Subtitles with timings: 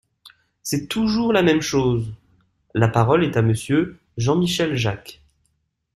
[0.63, 2.11] C’est toujours la même chose!
[2.73, 5.21] La parole est à Monsieur Jean-Michel Jacques.